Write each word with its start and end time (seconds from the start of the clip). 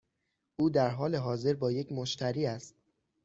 او 0.59 0.69
در 0.69 0.89
حال 0.89 1.15
حاضر 1.15 1.53
با 1.53 1.71
یک 1.71 1.91
مشتری 1.91 2.45
است. 2.45 2.75